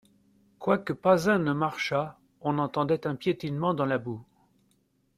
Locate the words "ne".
1.37-1.53